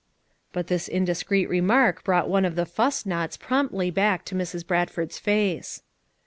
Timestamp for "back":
3.91-4.25